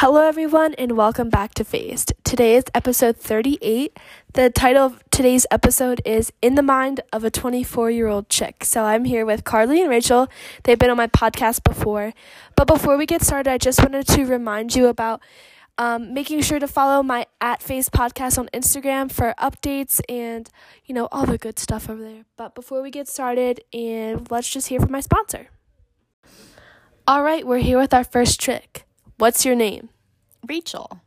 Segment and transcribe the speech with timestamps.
[0.00, 2.12] Hello, everyone, and welcome back to Phased.
[2.22, 3.98] Today is episode 38.
[4.34, 8.62] The title of today's episode is In the Mind of a 24 year old Chick.
[8.62, 10.28] So I'm here with Karly and Rachel.
[10.62, 12.12] They've been on my podcast before.
[12.54, 15.20] But before we get started, I just wanted to remind you about
[15.78, 20.48] um, making sure to follow my at Phased podcast on Instagram for updates and,
[20.84, 22.24] you know, all the good stuff over there.
[22.36, 25.48] But before we get started, and let's just hear from my sponsor.
[27.08, 28.84] All right, we're here with our first trick.
[29.18, 29.88] What's your name?
[30.48, 31.00] Rachel.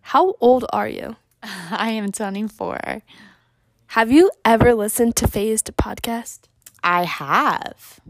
[0.00, 1.16] How old are you?
[1.42, 3.02] I am 24.
[3.88, 6.40] Have you ever listened to Phased podcast?
[6.82, 8.00] I have.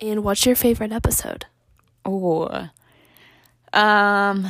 [0.00, 1.44] And what's your favorite episode?
[2.06, 2.70] Oh.
[3.74, 4.46] Um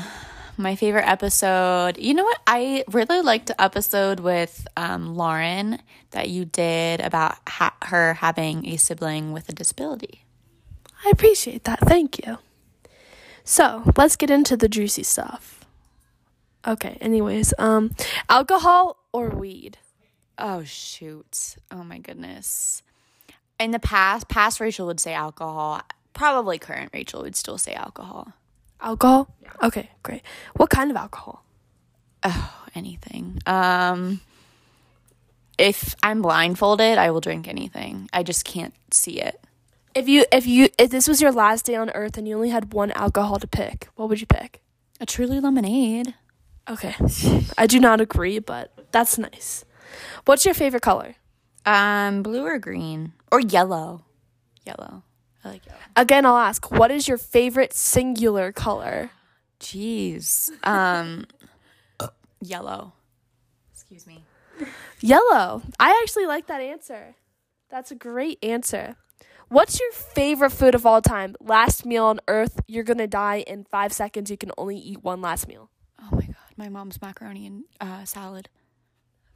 [0.56, 1.98] my favorite episode.
[1.98, 2.38] You know what?
[2.46, 8.66] I really liked the episode with um, Lauren that you did about ha- her having
[8.66, 10.24] a sibling with a disability.
[11.04, 11.80] I appreciate that.
[11.80, 12.38] Thank you.
[13.50, 15.64] So let's get into the juicy stuff.
[16.64, 17.92] Okay, anyways, um,
[18.28, 19.76] alcohol or weed?
[20.38, 21.56] Oh shoot.
[21.68, 22.84] Oh my goodness.
[23.58, 25.80] In the past, past Rachel would say alcohol.
[26.12, 28.34] Probably current Rachel would still say alcohol.
[28.80, 29.34] Alcohol?
[29.42, 29.50] Yeah.
[29.64, 30.22] Okay, great.
[30.54, 31.42] What kind of alcohol?
[32.22, 33.40] Oh, anything.
[33.46, 34.20] Um
[35.58, 38.08] if I'm blindfolded, I will drink anything.
[38.12, 39.40] I just can't see it.
[39.94, 42.50] If you if you if this was your last day on earth and you only
[42.50, 44.62] had one alcohol to pick, what would you pick?
[45.00, 46.14] A truly lemonade.
[46.68, 46.94] Okay.
[47.58, 49.64] I do not agree, but that's nice.
[50.24, 51.16] What's your favorite color?
[51.66, 54.04] Um, blue or green or yellow.
[54.64, 55.02] Yellow.
[55.44, 55.78] I like yellow.
[55.96, 59.10] Again, I'll ask, what is your favorite singular color?
[59.58, 60.50] Jeez.
[60.62, 61.26] Um
[62.40, 62.92] yellow.
[63.72, 64.24] Excuse me.
[65.00, 65.62] Yellow.
[65.80, 67.16] I actually like that answer.
[67.70, 68.96] That's a great answer.
[69.50, 71.34] What's your favorite food of all time?
[71.40, 74.30] Last meal on earth, you're gonna die in five seconds.
[74.30, 75.70] You can only eat one last meal.
[76.00, 78.48] Oh my god, my mom's macaroni and uh, salad.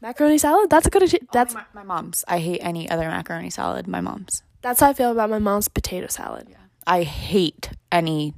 [0.01, 0.71] Macaroni salad?
[0.71, 1.19] That's a good.
[1.33, 2.25] That's my, my, mom's.
[2.29, 3.89] I hate any other macaroni salad.
[3.89, 4.45] My mom's.
[4.63, 6.47] That's how I feel about my mom's potato salad.
[6.49, 6.59] Yeah.
[6.87, 8.35] I hate any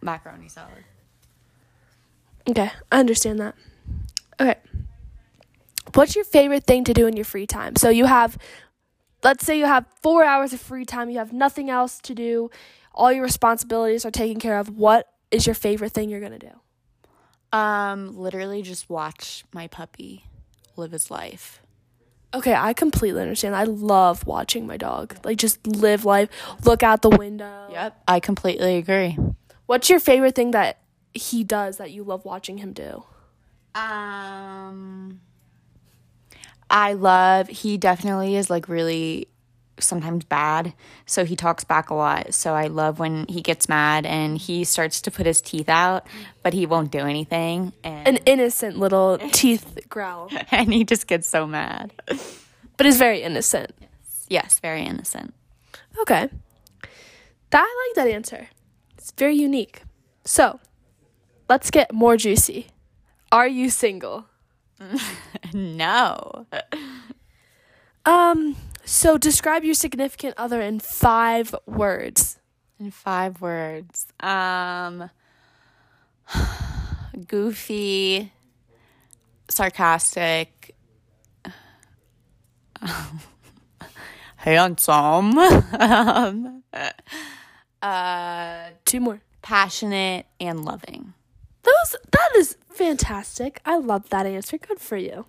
[0.00, 0.84] macaroni salad.
[2.50, 3.54] Okay, I understand that.
[4.40, 4.58] Okay.
[5.94, 7.76] What's your favorite thing to do in your free time?
[7.76, 8.36] So you have
[9.22, 12.50] let's say you have four hours of free time, you have nothing else to do,
[12.94, 14.76] all your responsibilities are taken care of.
[14.76, 17.56] What is your favorite thing you're gonna do?
[17.56, 20.24] Um, literally just watch my puppy
[20.76, 21.60] live his life.
[22.34, 23.54] Okay, I completely understand.
[23.54, 25.16] I love watching my dog.
[25.22, 26.30] Like just live life,
[26.64, 27.68] look out the window.
[27.70, 29.18] Yep, I completely agree.
[29.66, 30.78] What's your favorite thing that
[31.12, 33.04] he does that you love watching him do?
[33.74, 35.20] Um
[36.72, 39.28] I love he definitely is like really
[39.78, 40.72] sometimes bad.
[41.06, 42.34] So he talks back a lot.
[42.34, 46.06] So I love when he gets mad and he starts to put his teeth out,
[46.42, 47.72] but he won't do anything.
[47.84, 50.30] And An innocent little teeth growl.
[50.50, 51.92] and he just gets so mad.
[52.76, 53.72] But is very innocent.
[53.80, 54.26] Yes.
[54.28, 55.34] yes, very innocent.
[56.00, 56.28] Okay.
[57.50, 58.48] That I like that answer.
[58.96, 59.82] It's very unique.
[60.24, 60.58] So,
[61.48, 62.68] let's get more juicy.
[63.30, 64.26] Are you single?
[65.52, 66.46] no.
[68.04, 72.38] Um, so describe your significant other in five words.
[72.78, 74.06] In five words.
[74.20, 75.10] Um
[77.26, 78.32] goofy,
[79.48, 80.74] sarcastic,
[84.36, 85.38] handsome.
[85.78, 86.62] um,
[87.82, 89.20] uh two more.
[89.42, 91.14] Passionate and loving.
[91.82, 93.60] Those that is fantastic.
[93.64, 94.58] I love that answer.
[94.58, 95.26] Good for you.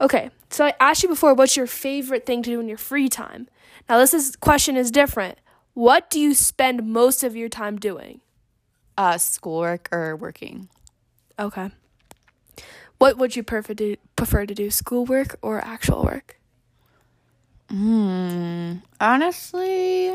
[0.00, 3.08] Okay, so I asked you before what's your favorite thing to do in your free
[3.08, 3.48] time?
[3.88, 5.38] Now this is question is different.
[5.74, 8.20] What do you spend most of your time doing?
[8.96, 10.68] Uh schoolwork or working.
[11.38, 11.70] Okay.
[12.98, 16.38] What would you prefer to prefer to do, schoolwork or actual work?
[17.68, 18.76] Hmm.
[19.00, 20.14] Honestly,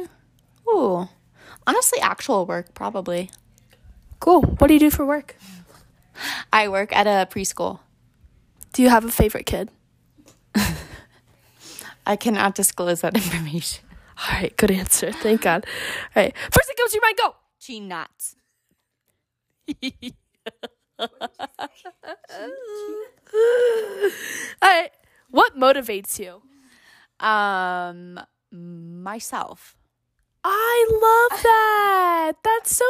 [0.67, 1.07] ooh,
[1.67, 3.29] honestly, actual work probably.
[4.21, 4.43] Cool.
[4.43, 5.35] What do you do for work?
[6.53, 7.79] I work at a preschool.
[8.71, 9.69] Do you have a favorite kid?
[12.05, 13.83] I cannot disclose that information.
[14.29, 15.11] All right, good answer.
[15.11, 15.65] Thank God.
[16.15, 17.35] All right, first thing comes to your mind, go.
[17.57, 18.35] She nuts.
[24.61, 24.91] All right,
[25.31, 26.43] what motivates you?
[27.25, 28.19] Um,
[28.51, 29.75] myself.
[30.83, 32.33] I love that.
[32.43, 32.85] That's so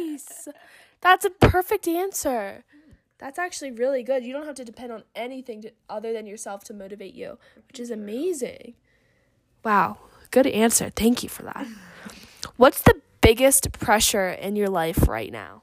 [0.00, 0.48] nice.
[1.00, 2.64] That's a perfect answer.
[3.18, 4.24] That's actually really good.
[4.24, 7.80] You don't have to depend on anything to, other than yourself to motivate you, which
[7.80, 8.74] is amazing.
[9.64, 9.98] Wow,
[10.30, 10.90] good answer.
[10.90, 11.66] Thank you for that.
[12.56, 15.62] What's the biggest pressure in your life right now?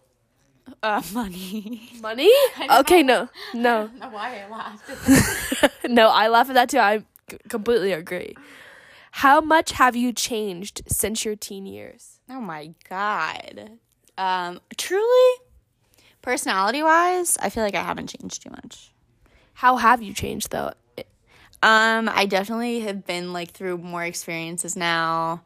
[0.84, 1.92] Uh, money.
[2.02, 2.32] Money?
[2.70, 3.30] Okay, no.
[3.54, 3.90] No.
[4.00, 5.88] know why I laughed.
[5.90, 6.80] no, I laugh at that too.
[6.80, 7.04] I
[7.48, 8.36] completely agree.
[9.20, 12.20] How much have you changed since your teen years?
[12.30, 13.80] oh my god.
[14.18, 15.40] Um, truly,
[16.22, 18.92] personality wise, I feel like I haven't changed too much.
[19.54, 20.74] How have you changed though?
[21.64, 25.44] Um, I definitely have been like through more experiences now.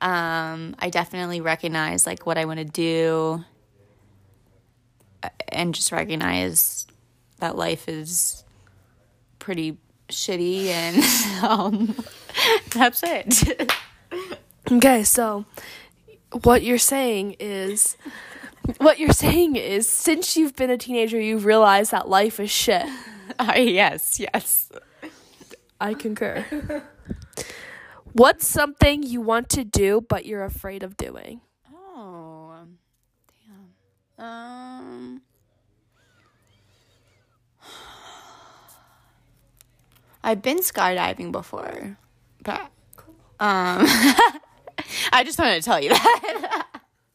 [0.00, 3.44] Um, I definitely recognize like what I want to do
[5.22, 6.88] uh, and just recognize
[7.38, 8.42] that life is
[9.38, 11.94] pretty shitty and um,
[12.74, 13.72] that's it.
[14.70, 15.44] Okay, so
[16.44, 17.96] what you're saying is
[18.78, 22.86] what you're saying is since you've been a teenager you've realized that life is shit.
[23.40, 24.70] uh, yes, yes.
[25.80, 26.84] I concur.
[28.12, 31.40] What's something you want to do but you're afraid of doing?
[31.74, 32.54] Oh,
[34.16, 34.24] damn.
[34.24, 35.22] Um,
[40.24, 41.98] I've been skydiving before,
[42.42, 42.60] but
[43.40, 43.86] um,
[45.12, 46.66] I just wanted to tell you that.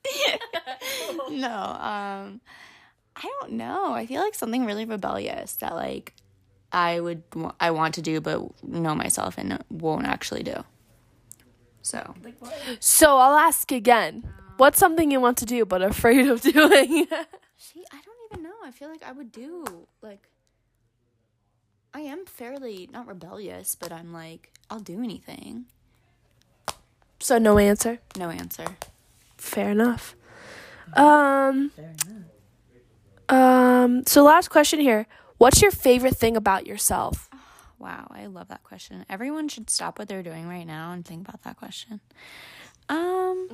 [1.31, 2.41] no, um,
[3.15, 3.93] I don't know.
[3.93, 6.13] I feel like something really rebellious that like
[6.71, 10.63] I would wa- I want to do, but know myself and won't actually do.
[11.81, 12.13] So
[12.79, 14.27] So I'll ask again.
[14.57, 17.07] What's something you want to do but afraid of doing?
[17.57, 18.55] See, I don't even know.
[18.63, 20.27] I feel like I would do like
[21.97, 25.65] I am fairly not rebellious, but I'm like I'll do anything.
[27.19, 27.97] so no answer.
[28.15, 28.77] No answer.
[29.35, 30.15] Fair enough.
[30.93, 31.71] Um
[33.29, 35.07] Um so last question here.
[35.39, 37.29] What's your favorite thing about yourself?
[37.79, 39.05] Wow, I love that question.
[39.07, 41.99] Everyone should stop what they're doing right now and think about that question.
[42.89, 43.49] Um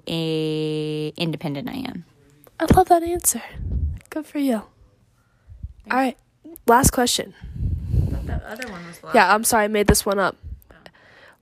[0.09, 2.05] a independent I am.
[2.61, 3.43] I love that answer.
[4.11, 4.57] Good for you.
[5.91, 6.17] All right.
[6.67, 7.35] Last question.
[8.25, 10.37] That other one was Yeah, I'm sorry I made this one up.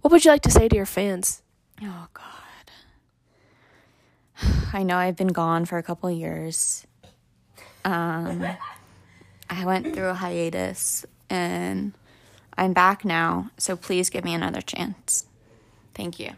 [0.02, 1.42] What would you like to say to your fans?
[1.82, 2.24] Oh God.
[4.72, 6.86] I know I've been gone for a couple years.
[7.84, 8.46] Um,
[9.48, 11.92] I went through a hiatus and
[12.56, 13.50] I'm back now.
[13.58, 15.26] So please give me another chance.
[15.94, 16.32] Thank you.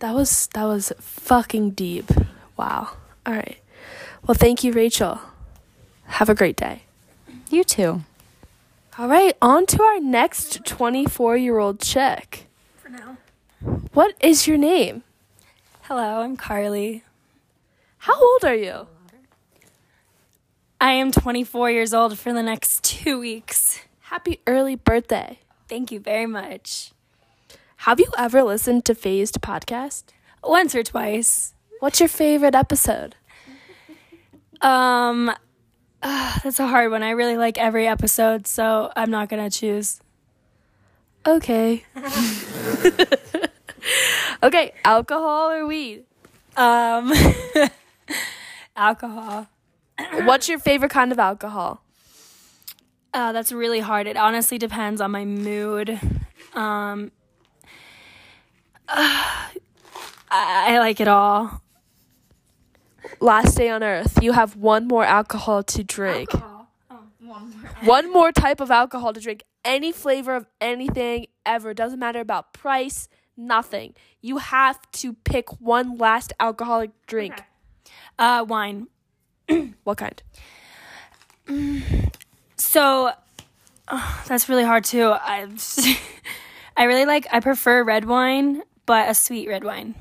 [0.00, 2.10] That was that was fucking deep.
[2.56, 2.96] Wow.
[3.24, 3.61] All right.
[4.26, 5.20] Well, thank you, Rachel.
[6.04, 6.82] Have a great day.
[7.50, 8.02] You too.
[8.98, 12.46] All right, on to our next 24-year-old chick.
[12.76, 13.16] For now.
[13.92, 15.02] What is your name?
[15.82, 17.02] Hello, I'm Karly.
[17.98, 18.86] How old are you?
[20.80, 23.80] I am 24 years old for the next two weeks.
[24.02, 25.38] Happy early birthday.
[25.68, 26.92] Thank you very much.
[27.78, 30.04] Have you ever listened to Phased podcast?
[30.44, 31.54] Once or twice.
[31.80, 33.14] What's your favorite episode?
[34.62, 35.32] Um,
[36.02, 37.02] ah, that's a hard one.
[37.02, 40.00] I really like every episode, so I'm not gonna choose.
[41.26, 41.84] Okay.
[44.42, 46.04] okay, alcohol or weed?
[46.56, 47.12] Um,
[48.76, 49.48] alcohol.
[50.24, 51.82] What's your favorite kind of alcohol?
[53.14, 54.06] Uh, that's really hard.
[54.06, 56.00] It honestly depends on my mood.
[56.54, 57.10] Um,
[58.88, 59.50] I,
[60.30, 61.61] I like it all.
[63.22, 66.28] Last day on earth, you have one more alcohol to drink.
[67.84, 69.44] One more type of alcohol to drink.
[69.64, 71.72] Any flavor of anything ever.
[71.72, 73.94] Doesn't matter about price, nothing.
[74.20, 77.44] You have to pick one last alcoholic drink.
[78.18, 78.88] Uh, wine.
[79.84, 80.20] What kind?
[82.56, 83.12] So
[83.86, 85.12] uh, that's really hard too.
[85.12, 85.46] I
[86.76, 89.94] I really like I prefer red wine, but a sweet red wine.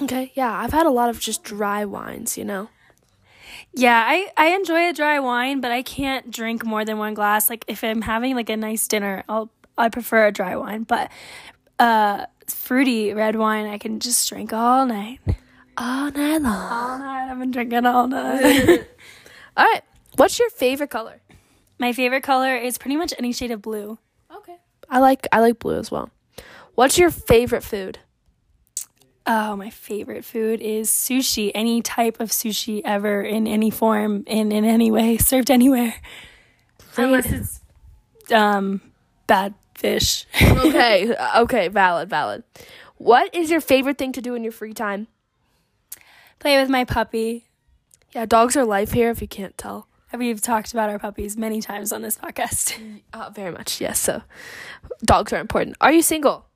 [0.00, 2.68] Okay, yeah, I've had a lot of just dry wines, you know.
[3.72, 7.48] Yeah, I I enjoy a dry wine, but I can't drink more than one glass.
[7.48, 11.10] Like if I'm having like a nice dinner, I'll I prefer a dry wine, but
[11.78, 15.20] uh fruity red wine I can just drink all night.
[15.76, 16.72] All night long.
[16.72, 17.30] All night.
[17.30, 18.86] I've been drinking all night.
[19.58, 19.82] All right,
[20.16, 21.20] what's your favorite color?
[21.78, 23.98] My favorite color is pretty much any shade of blue.
[24.34, 24.56] Okay.
[24.90, 26.10] I like I like blue as well.
[26.74, 27.98] What's your favorite food?
[29.26, 31.50] Oh, my favorite food is sushi.
[31.54, 35.94] Any type of sushi ever in any form, in in any way, served anywhere.
[36.96, 37.60] Unless it's
[38.32, 38.80] um
[39.26, 40.26] bad fish.
[40.42, 42.44] okay, okay, valid, valid.
[42.98, 45.08] What is your favorite thing to do in your free time?
[46.38, 47.46] Play with my puppy.
[48.12, 49.88] Yeah, dogs are life here if you can't tell.
[50.16, 52.80] We've talked about our puppies many times on this podcast.
[53.12, 53.98] Uh, very much, yes.
[54.00, 54.22] So,
[55.04, 55.76] dogs are important.
[55.80, 56.46] Are you single?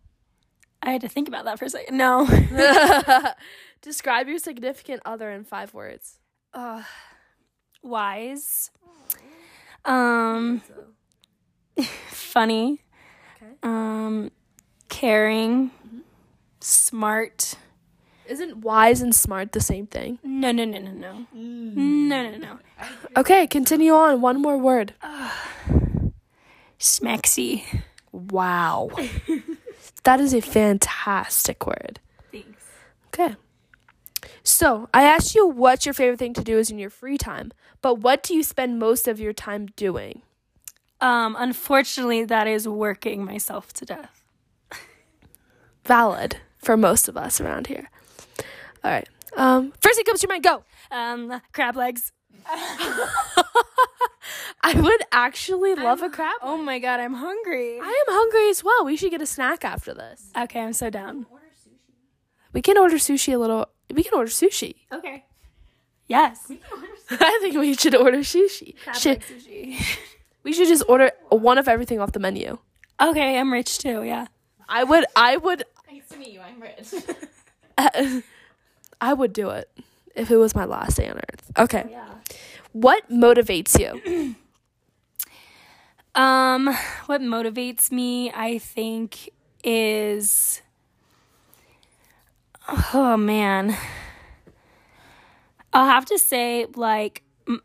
[0.83, 1.97] I had to think about that for a second.
[1.97, 2.27] No.
[3.83, 6.19] Describe your significant other in five words.
[6.55, 6.83] uh,
[7.83, 8.71] wise.
[9.85, 10.63] Um,
[12.11, 12.81] funny.
[13.37, 13.53] Okay.
[13.63, 14.31] Um,
[14.89, 15.71] caring.
[16.61, 17.55] Smart.
[18.27, 20.19] Isn't wise and smart the same thing?
[20.23, 21.27] No, no, no, no, no.
[21.33, 22.59] No, no, no.
[23.17, 24.21] Okay, continue on.
[24.21, 24.95] One more word.
[26.79, 27.65] Smexy.
[28.13, 28.91] Wow.
[30.04, 32.00] That is a fantastic word.
[32.33, 32.64] Thanks.
[33.09, 33.37] Okay.
[34.42, 37.52] So, I asked you what your favorite thing to do is in your free time,
[37.83, 40.23] but what do you spend most of your time doing?
[41.00, 44.23] Um, unfortunately, that is working myself to death.
[45.85, 47.90] Valid for most of us around here.
[48.85, 49.09] All right.
[49.37, 50.64] Um, first thing comes to your mind, go.
[50.90, 52.12] Um, crab legs.
[54.77, 56.35] I would actually love a crab.
[56.43, 57.79] Oh my god, I'm hungry.
[57.81, 58.85] I am hungry as well.
[58.85, 60.31] We should get a snack after this.
[60.37, 61.27] Okay, I'm so down.
[62.53, 63.67] We can order sushi a little.
[63.93, 64.75] We can order sushi.
[64.93, 65.25] Okay.
[66.07, 66.50] Yes.
[67.11, 68.75] I think we should order sushi.
[68.99, 69.81] Should, sushi.
[70.43, 72.59] we should just order one of everything off the menu.
[73.00, 74.03] Okay, I'm rich too.
[74.03, 74.27] Yeah.
[74.69, 75.05] I would.
[75.17, 75.65] I would.
[75.91, 76.41] Nice to meet you.
[76.41, 76.95] I'm rich.
[79.00, 79.71] I would do it
[80.15, 81.50] if it was my last day on earth.
[81.59, 81.87] Okay.
[81.91, 82.07] Yeah.
[82.73, 84.35] What motivates you?
[86.14, 86.67] Um,
[87.07, 89.31] what motivates me, I think,
[89.62, 90.62] is
[92.93, 93.76] oh man,
[95.73, 97.62] I'll have to say like m-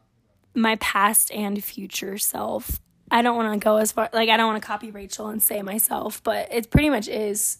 [0.53, 2.79] my past and future self.
[3.11, 5.41] I don't want to go as far like I don't want to copy Rachel and
[5.41, 7.59] say myself, but it pretty much is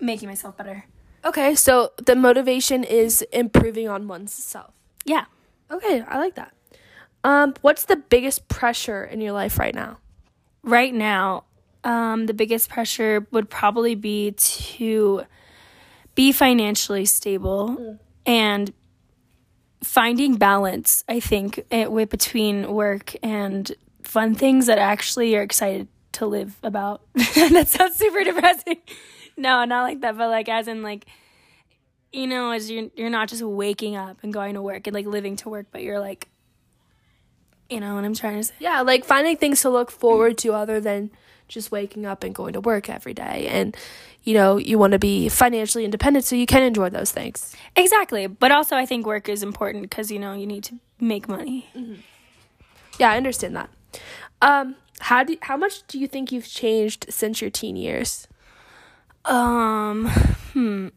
[0.00, 0.84] making myself better.
[1.24, 4.72] Okay, so the motivation is improving on oneself.
[5.04, 5.26] Yeah.
[5.70, 6.54] Okay, I like that.
[7.22, 9.98] Um, what's the biggest pressure in your life right now?
[10.62, 11.44] Right now,
[11.84, 15.24] um, the biggest pressure would probably be to
[16.14, 18.72] be financially stable and
[19.82, 21.04] finding balance.
[21.08, 23.70] I think it, with between work and
[24.02, 27.02] fun things that actually you're excited to live about.
[27.14, 28.78] that sounds super depressing.
[29.36, 31.06] No, not like that, but like as in like
[32.12, 35.06] you know, as you're you're not just waking up and going to work and like
[35.06, 36.28] living to work, but you're like
[37.70, 38.54] you know what I'm trying to say.
[38.58, 41.10] Yeah, like finding things to look forward to other than
[41.48, 43.48] just waking up and going to work every day.
[43.48, 43.76] And,
[44.22, 47.56] you know, you want to be financially independent so you can enjoy those things.
[47.74, 48.26] Exactly.
[48.26, 51.68] But also, I think work is important because, you know, you need to make money.
[52.98, 53.70] Yeah, I understand that.
[54.42, 58.28] Um, how do how much do you think you've changed since your teen years?
[59.24, 60.08] Um,
[60.52, 60.88] hmm.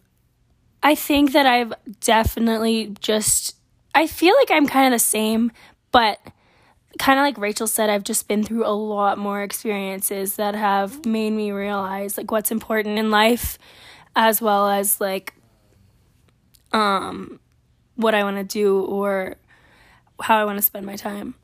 [0.82, 3.56] I think that I've definitely just,
[3.96, 5.52] I feel like I'm kind of the same,
[5.92, 6.20] but
[7.00, 11.06] kind of like Rachel said, I've just been through a lot more experiences that have
[11.06, 13.58] made me realize like what's important in life
[14.16, 15.34] as well as like
[16.72, 17.40] um
[17.96, 19.38] what I want to do or
[20.22, 21.36] how I want to spend my time.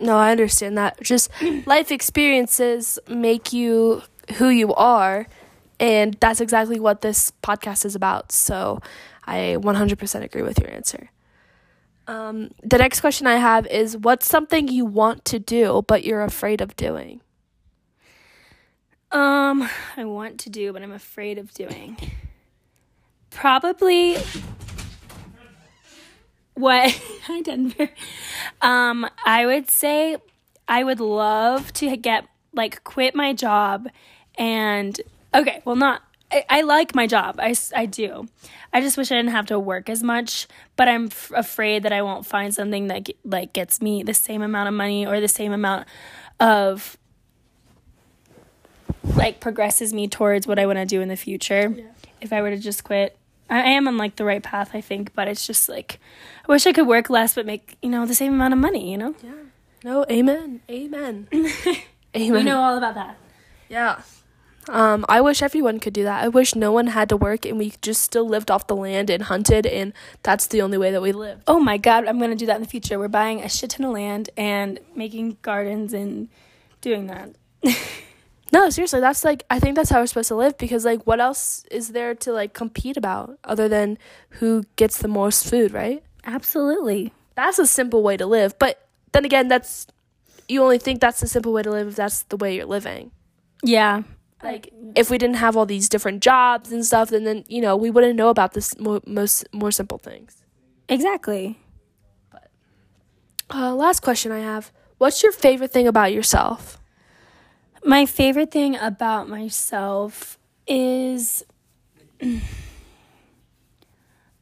[0.00, 1.00] No, I understand that.
[1.02, 1.30] Just
[1.66, 4.02] life experiences make you
[4.34, 5.26] who you are,
[5.78, 8.32] and that's exactly what this podcast is about.
[8.32, 8.80] So
[9.26, 11.10] I 100% agree with your answer.
[12.08, 16.22] Um, the next question I have is what's something you want to do but you're
[16.22, 17.20] afraid of doing?
[19.10, 21.96] Um, I want to do, but I'm afraid of doing.
[23.30, 24.16] Probably.
[26.54, 26.90] What?
[27.26, 27.90] Hi, Denver.
[28.60, 30.16] Um, I would say
[30.68, 33.88] I would love to get like quit my job
[34.36, 35.00] and
[35.34, 36.02] okay, well, not.
[36.36, 37.36] I, I like my job.
[37.38, 38.28] I, I do.
[38.72, 41.92] I just wish I didn't have to work as much, but I'm f- afraid that
[41.92, 45.28] I won't find something that like gets me the same amount of money or the
[45.28, 45.86] same amount
[46.38, 46.96] of
[49.14, 51.74] like progresses me towards what I want to do in the future.
[52.20, 53.16] If I were to just quit,
[53.48, 56.00] I I am on like the right path, I think, but it's just like
[56.46, 58.90] I wish I could work less but make you know the same amount of money.
[58.90, 59.32] You know, Yeah.
[59.84, 60.60] No, amen.
[60.68, 61.28] Amen.
[61.32, 61.84] amen.
[62.16, 63.16] you know all about that.
[63.68, 64.02] Yeah.
[64.68, 66.24] Um, I wish everyone could do that.
[66.24, 69.10] I wish no one had to work and we just still lived off the land
[69.10, 69.92] and hunted, and
[70.22, 71.42] that's the only way that we live.
[71.46, 72.98] Oh my god, I'm gonna do that in the future.
[72.98, 76.28] We're buying a shit ton of land and making gardens and
[76.80, 77.36] doing that.
[78.52, 81.20] No, seriously, that's like I think that's how we're supposed to live because like what
[81.20, 83.98] else is there to like compete about other than
[84.30, 86.02] who gets the most food, right?
[86.24, 87.12] Absolutely.
[87.34, 88.58] That's a simple way to live.
[88.58, 89.86] But then again, that's
[90.48, 93.10] you only think that's the simple way to live if that's the way you're living.
[93.64, 94.02] Yeah.
[94.42, 97.76] Like if we didn't have all these different jobs and stuff, then then you know
[97.76, 100.42] we wouldn't know about this mo- most more simple things.
[100.88, 101.58] Exactly.
[103.48, 106.78] Uh, last question I have: What's your favorite thing about yourself?
[107.84, 111.44] My favorite thing about myself is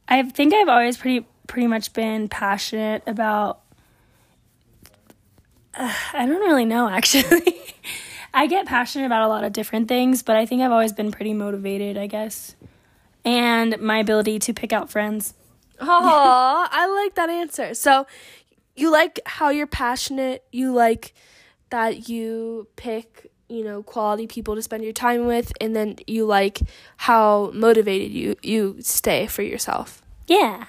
[0.09, 3.61] I think I've always pretty pretty much been passionate about
[5.73, 7.61] uh, I don't really know actually.
[8.35, 11.09] I get passionate about a lot of different things, but I think I've always been
[11.09, 12.57] pretty motivated, I guess.
[13.23, 15.33] And my ability to pick out friends.
[15.79, 17.73] Oh, I like that answer.
[17.73, 18.05] So,
[18.75, 20.43] you like how you're passionate.
[20.51, 21.13] You like
[21.69, 26.25] that you pick, you know, quality people to spend your time with, and then you
[26.25, 26.59] like
[26.97, 30.01] how motivated you you stay for yourself.
[30.27, 30.65] Yeah.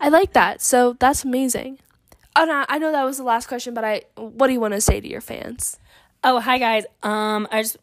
[0.00, 0.62] I like that.
[0.62, 1.80] So that's amazing.
[2.36, 4.74] Oh, no, I know that was the last question, but I what do you want
[4.74, 5.76] to say to your fans?
[6.22, 6.84] Oh, hi guys.
[7.02, 7.78] Um I just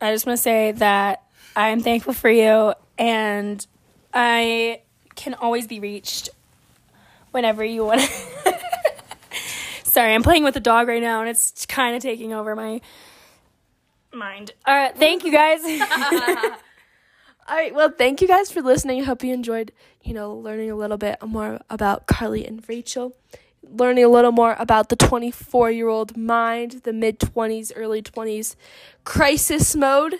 [0.00, 1.22] I just want to say that
[1.56, 3.66] I'm thankful for you and
[4.12, 4.82] I
[5.14, 6.28] can always be reached
[7.30, 8.02] whenever you want.
[9.84, 12.82] Sorry, I'm playing with a dog right now and it's kind of taking over my
[14.12, 14.52] mind.
[14.66, 15.60] All right, thank you guys.
[17.48, 19.00] All right, well, thank you guys for listening.
[19.00, 23.16] I hope you enjoyed, you know, learning a little bit more about Karly and Rachel,
[23.70, 28.56] learning a little more about the 24 year old mind, the mid 20s, early 20s
[29.04, 30.16] crisis mode,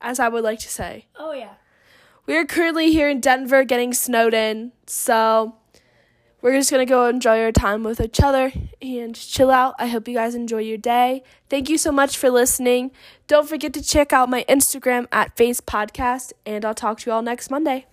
[0.00, 1.06] as I would like to say.
[1.16, 1.54] oh yeah.
[2.26, 5.56] We are currently here in Denver getting snowed in, so
[6.40, 9.74] we're just gonna go enjoy our time with each other and chill out.
[9.78, 11.22] I hope you guys enjoy your day.
[11.50, 12.92] Thank you so much for listening.
[13.26, 17.14] Don't forget to check out my Instagram at Phased Podcast, and I'll talk to you
[17.14, 17.86] all next Monday.